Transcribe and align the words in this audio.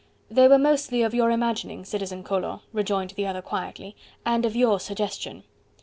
"They 0.31 0.47
were 0.47 0.57
mostly 0.57 1.03
of 1.03 1.13
your 1.13 1.29
imagining, 1.29 1.85
Citizen 1.85 2.23
Collot," 2.23 2.61
rejoined 2.73 3.11
the 3.11 3.27
other 3.27 3.43
quietly, 3.43 3.95
"and 4.25 4.47
of 4.47 4.55
your 4.55 4.79
suggestion." 4.79 5.43